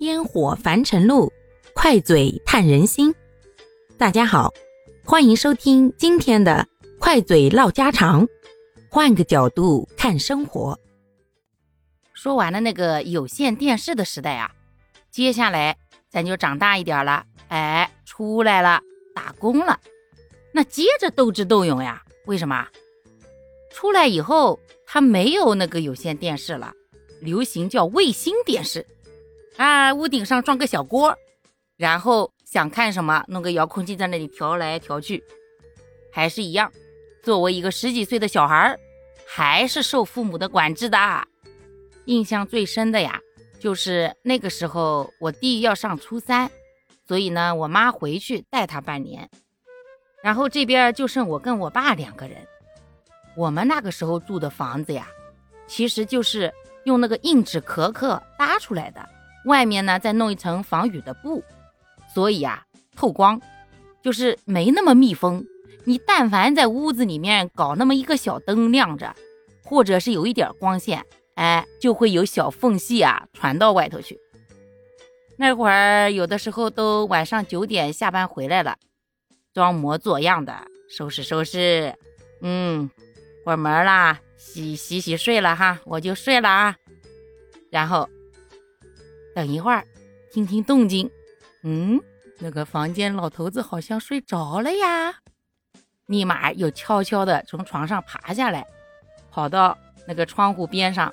[0.00, 1.32] 烟火凡尘路，
[1.72, 3.14] 快嘴探人心。
[3.96, 4.52] 大家好，
[5.04, 6.66] 欢迎收听今天的
[6.98, 8.26] 快嘴唠家常，
[8.90, 10.78] 换个角度看生活。
[12.12, 14.50] 说完了那个有线电视的时代啊，
[15.12, 15.76] 接下来
[16.10, 18.80] 咱就长大一点了，哎，出来了，
[19.14, 19.78] 打工了。
[20.52, 22.02] 那接着斗智斗勇呀？
[22.26, 22.66] 为什么？
[23.70, 26.74] 出来以后他没有那个有线电视了，
[27.20, 28.84] 流行叫卫星电视。
[29.56, 31.16] 啊，屋顶上装个小锅，
[31.76, 35.22] 然后想看什么，弄个遥控器在那里调来调去，
[36.12, 36.72] 还是一样。
[37.22, 38.76] 作为一个十几岁的小孩，
[39.26, 40.98] 还是受父母的管制的。
[42.06, 43.20] 印象最深的呀，
[43.60, 46.50] 就是那个时候我弟要上初三，
[47.06, 49.30] 所以呢，我妈回去带他半年，
[50.22, 52.46] 然后这边就剩我跟我爸两个人。
[53.36, 55.08] 我们那个时候住的房子呀，
[55.66, 56.52] 其实就是
[56.84, 59.08] 用那个硬纸壳壳搭出来的。
[59.44, 61.42] 外面呢，再弄一层防雨的布，
[62.12, 62.64] 所以啊，
[62.96, 63.40] 透光，
[64.02, 65.44] 就是没那么密封。
[65.84, 69.14] 你但凡在屋子里面搞那么一个小灯亮着，
[69.62, 74.18] 或者是有一点光线，哎，就会有小缝隙啊传到外头去。
[75.36, 78.76] 那会儿有的时候都晚上九点下班回来了，
[79.52, 80.54] 装模作样的
[80.88, 81.94] 收拾收拾，
[82.40, 82.88] 嗯，
[83.44, 86.76] 关门啦，洗洗洗睡了哈，我就睡了啊，
[87.70, 88.08] 然后。
[89.34, 89.84] 等一会儿，
[90.32, 91.10] 听听动静。
[91.62, 92.00] 嗯，
[92.38, 95.14] 那个房间老头子好像睡着了呀。
[96.06, 98.64] 立马又悄悄地从床上爬下来，
[99.30, 101.12] 跑到那个窗户边上，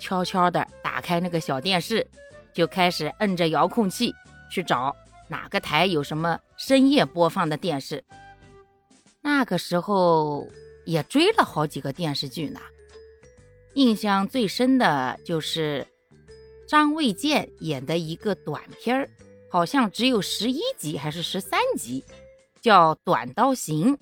[0.00, 2.04] 悄悄地打开那个小电视，
[2.52, 4.12] 就开始摁着遥控器
[4.50, 4.96] 去找
[5.28, 8.02] 哪个台有什么深夜播放的电视。
[9.20, 10.48] 那个时候
[10.84, 12.60] 也追了好几个电视剧呢，
[13.74, 15.86] 印象最深的就是。
[16.72, 19.10] 张卫健演的一个短片儿，
[19.50, 22.02] 好像只有十一集还是十三集，
[22.62, 23.94] 叫《短刀行》，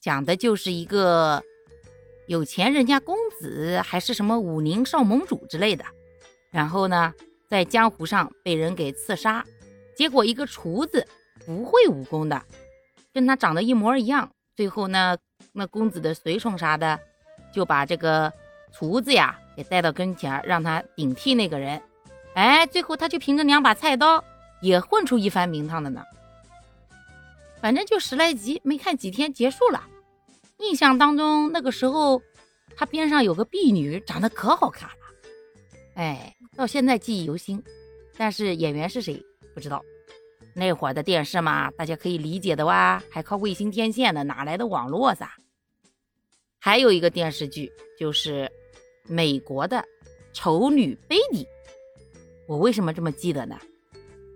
[0.00, 1.42] 讲的就是一个
[2.26, 5.84] 有钱人家公子，还是什么武林少盟主之类的。
[6.50, 7.12] 然后呢，
[7.50, 9.44] 在江湖上被人给刺杀，
[9.94, 11.06] 结果一个厨子
[11.44, 12.42] 不会武功的，
[13.12, 14.32] 跟他长得一模一样。
[14.56, 15.18] 最后呢，
[15.52, 16.98] 那公子的随从啥的，
[17.52, 18.32] 就把这个
[18.72, 19.38] 厨子呀。
[19.58, 21.82] 给带到跟前，让他顶替那个人。
[22.34, 24.22] 哎，最后他就凭着两把菜刀，
[24.60, 26.00] 也混出一番名堂的呢。
[27.60, 29.84] 反正就十来集，没看几天结束了。
[30.58, 32.22] 印象当中那个时候，
[32.76, 34.94] 他边上有个婢女，长得可好看了。
[35.96, 37.60] 哎，到现在记忆犹新，
[38.16, 39.20] 但是演员是谁
[39.54, 39.84] 不知道。
[40.54, 45.32] 那会儿的电视嘛，大家可以理解的哇，还靠卫星天线呢，哪来的网络撒？
[46.60, 48.48] 还有一个电视剧就是。
[49.08, 49.84] 美国的
[50.32, 51.46] 丑女贝蒂，
[52.46, 53.58] 我为什么这么记得呢？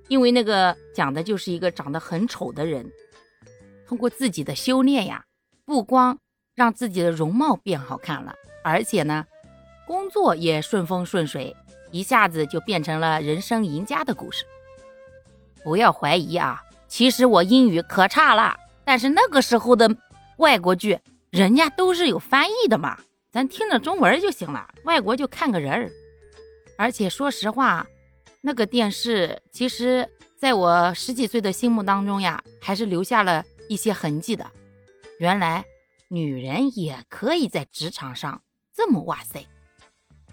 [0.08, 2.90] 因为那个讲的就是一个长得很丑的人，
[3.86, 5.24] 通过自己的修炼呀，
[5.64, 6.18] 不光
[6.54, 8.34] 让自己的容貌变好看了，
[8.64, 9.26] 而且呢，
[9.86, 11.54] 工作也顺风顺水，
[11.90, 14.44] 一下子就变成了人生赢家的故事。
[15.62, 19.94] 不要怀疑啊，其实我英语可差了，但是那个时候的
[20.38, 20.98] 外国剧，
[21.30, 22.98] 人家都是有翻译的嘛。
[23.32, 25.90] 咱听着中文就行了，外国就看个人儿。
[26.76, 27.86] 而且说实话，
[28.42, 30.06] 那个电视其实
[30.36, 34.50] 在我十几岁的心目当中呀，还是留下了一些痕迹的。
[35.18, 35.64] 原来
[36.08, 38.42] 女人也可以在职场上
[38.74, 39.46] 这么哇塞！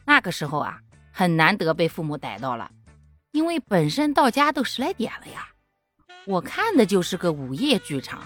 [0.06, 0.80] 那个时候啊，
[1.14, 2.70] 很难得被父母逮到了，
[3.32, 5.48] 因为本身到家都十来点了呀。
[6.26, 8.24] 我看的就是个午夜剧场，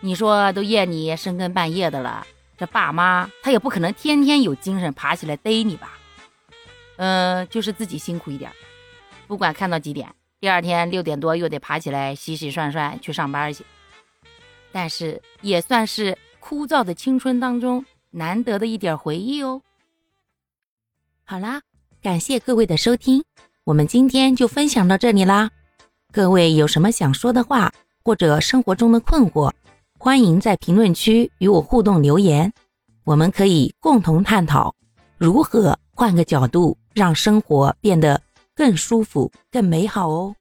[0.00, 2.26] 你说都夜里深更半夜的了。
[2.56, 5.98] 这爸妈他也不可能天天有精神爬起来逮你吧？
[6.96, 8.52] 嗯，就是自己辛苦一点，
[9.26, 13.64] 不管看到几点，第二天六点多又得爬起来洗洗涮涮去上班去。
[14.70, 19.62] 但是也算是枯燥的青春当中难得的一点回忆哦。
[21.24, 21.62] 好啦，
[22.02, 23.24] 感谢各位的收听，
[23.64, 25.50] 我们今天就分享到这里啦。
[26.12, 27.72] 各位有什么想说的话，
[28.04, 29.52] 或者生活中的困惑？
[30.04, 32.52] 欢迎在评论区与我互动留言，
[33.04, 34.74] 我们可以共同探讨
[35.16, 38.20] 如何换个角度让生活变得
[38.54, 40.34] 更舒服、更美好哦。